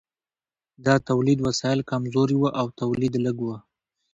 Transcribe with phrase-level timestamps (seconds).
[0.85, 3.49] د تولید وسایل کمزوري وو او تولید لږ و.